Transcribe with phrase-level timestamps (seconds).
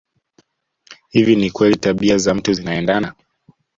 [1.09, 3.13] Hivi ni kweli tabia za mtu zinaendana